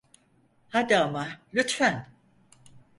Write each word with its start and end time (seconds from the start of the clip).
Hadi 0.69 0.95
ama, 0.97 1.27
lütfen. 1.53 2.07